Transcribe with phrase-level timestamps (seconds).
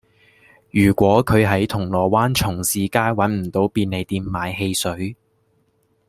[0.71, 5.15] 如果佢喺銅鑼灣重士街搵唔到便利店買汽水